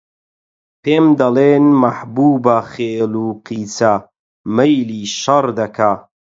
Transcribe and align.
پێم 0.83 1.05
دەڵێن: 1.19 1.65
مەحبووبە 1.83 2.57
خێل 2.71 3.13
و 3.25 3.27
قیچە، 3.45 3.93
مەیلی 4.55 5.03
شەڕ 5.21 5.45
دەکا 5.59 5.91